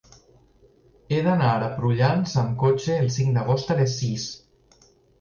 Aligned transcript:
He 1.09 1.19
d'anar 1.27 1.51
a 1.67 1.69
Prullans 1.77 2.35
amb 2.45 2.59
cotxe 2.65 2.99
el 3.05 3.15
cinc 3.21 3.39
d'agost 3.39 3.75
a 3.75 3.81
les 3.85 3.99
sis. 4.03 4.29